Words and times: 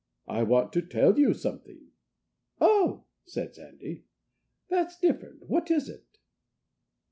I 0.27 0.41
want 0.41 0.73
to 0.73 0.81
tell 0.81 1.19
you 1.19 1.35
something." 1.35 1.89
"Oh!" 2.59 3.03
said 3.27 3.53
Sandy. 3.53 4.05
"That's 4.67 4.97
different. 4.99 5.47
What 5.47 5.69
is 5.69 5.87
it?" 5.89 6.17